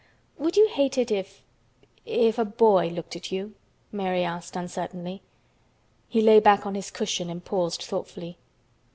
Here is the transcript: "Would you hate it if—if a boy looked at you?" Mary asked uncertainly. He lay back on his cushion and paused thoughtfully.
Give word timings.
"Would 0.39 0.57
you 0.57 0.67
hate 0.67 0.97
it 0.97 1.11
if—if 1.11 2.39
a 2.39 2.43
boy 2.43 2.87
looked 2.87 3.15
at 3.15 3.31
you?" 3.31 3.53
Mary 3.91 4.23
asked 4.23 4.55
uncertainly. 4.55 5.21
He 6.09 6.21
lay 6.21 6.39
back 6.39 6.65
on 6.65 6.73
his 6.73 6.89
cushion 6.89 7.29
and 7.29 7.45
paused 7.45 7.83
thoughtfully. 7.83 8.39